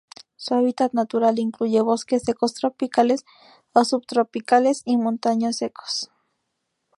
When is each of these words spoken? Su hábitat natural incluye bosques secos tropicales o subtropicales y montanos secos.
Su 0.35 0.55
hábitat 0.55 0.93
natural 0.93 1.37
incluye 1.37 1.79
bosques 1.81 2.23
secos 2.23 2.55
tropicales 2.55 3.23
o 3.73 3.85
subtropicales 3.85 4.81
y 4.83 4.97
montanos 4.97 5.57
secos. 5.57 6.09